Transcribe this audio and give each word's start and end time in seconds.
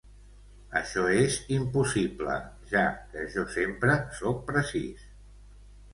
Això 0.79 1.03
és 1.25 1.35
impossible, 1.57 2.37
ja 2.73 2.85
que 3.13 3.27
jo 3.37 3.47
sempre 3.59 3.99
sóc 4.23 4.45
precís. 4.49 5.09